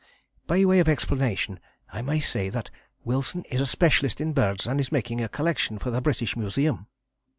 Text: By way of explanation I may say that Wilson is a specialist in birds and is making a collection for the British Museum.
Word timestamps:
By 0.47 0.65
way 0.65 0.79
of 0.79 0.89
explanation 0.89 1.59
I 1.93 2.01
may 2.01 2.21
say 2.21 2.49
that 2.49 2.71
Wilson 3.03 3.43
is 3.51 3.61
a 3.61 3.67
specialist 3.67 4.19
in 4.19 4.33
birds 4.33 4.65
and 4.65 4.79
is 4.79 4.91
making 4.91 5.21
a 5.21 5.29
collection 5.29 5.77
for 5.77 5.91
the 5.91 6.01
British 6.01 6.35
Museum. 6.35 6.87